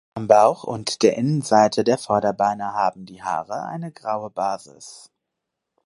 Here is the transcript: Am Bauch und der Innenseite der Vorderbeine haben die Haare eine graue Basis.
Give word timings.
Am 0.15 0.25
Bauch 0.27 0.63
und 0.63 1.03
der 1.03 1.15
Innenseite 1.15 1.83
der 1.83 1.99
Vorderbeine 1.99 2.73
haben 2.73 3.05
die 3.05 3.21
Haare 3.21 3.65
eine 3.65 3.91
graue 3.91 4.31
Basis. 4.31 5.11